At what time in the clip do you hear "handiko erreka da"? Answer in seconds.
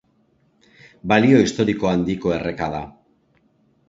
1.91-2.81